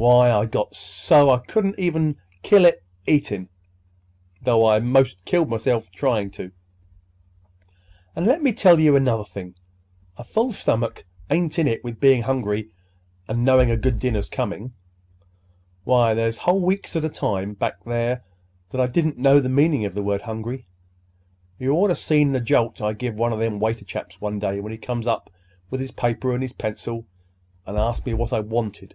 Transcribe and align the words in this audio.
Why, 0.00 0.30
I 0.32 0.46
got 0.46 0.74
so 0.74 1.28
I 1.28 1.40
couldn't 1.40 1.78
even 1.78 2.16
kill 2.42 2.64
it 2.64 2.82
eatin'—though 3.06 4.64
I 4.66 4.80
'most 4.80 5.26
killed 5.26 5.50
myself 5.50 5.92
tryin' 5.92 6.30
to! 6.30 6.52
An' 8.16 8.24
let 8.24 8.42
me 8.42 8.54
tell 8.54 8.80
ye 8.80 8.88
another 8.88 9.26
thing. 9.26 9.54
A 10.16 10.24
full 10.24 10.52
stomach 10.54 11.04
ain't 11.28 11.58
in 11.58 11.68
it 11.68 11.84
with 11.84 12.00
bein' 12.00 12.22
hungry 12.22 12.70
an' 13.28 13.44
knowing 13.44 13.70
a 13.70 13.76
good 13.76 13.98
dinner's 14.00 14.30
coming. 14.30 14.72
Why, 15.84 16.14
there 16.14 16.24
was 16.28 16.38
whole 16.38 16.62
weeks 16.62 16.96
at 16.96 17.04
a 17.04 17.10
time 17.10 17.52
back 17.52 17.84
there 17.84 18.24
that 18.70 18.80
I 18.80 18.86
didn't 18.86 19.18
know 19.18 19.38
the 19.38 19.50
meaning 19.50 19.84
of 19.84 19.92
the 19.92 20.02
word 20.02 20.22
'hungry.' 20.22 20.64
You'd 21.58 21.74
oughter 21.76 21.94
seen 21.94 22.30
the 22.30 22.40
jolt 22.40 22.80
I 22.80 22.94
give 22.94 23.16
one 23.16 23.34
o' 23.34 23.36
them 23.36 23.60
waiter 23.60 23.84
chaps 23.84 24.18
one 24.18 24.38
day 24.38 24.60
when 24.60 24.72
he 24.72 24.78
comes 24.78 25.06
up 25.06 25.28
with 25.68 25.78
his 25.78 25.90
paper 25.90 26.32
and 26.32 26.40
his 26.40 26.54
pencil 26.54 27.04
and 27.66 27.76
asks 27.76 28.06
me 28.06 28.14
what 28.14 28.32
I 28.32 28.40
wanted. 28.40 28.94